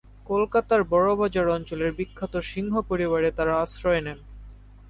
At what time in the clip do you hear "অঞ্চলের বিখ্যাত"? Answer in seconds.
1.49-2.33